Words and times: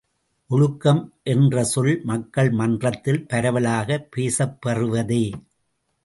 ஒழுக்கம் 0.47 1.13
என்றசொல் 1.25 2.03
மக்கள் 2.03 2.51
மன்றத்தில் 2.51 3.27
பரவலாகப் 3.27 4.11
பேசப் 4.11 4.61
பெறுவதே. 4.61 5.31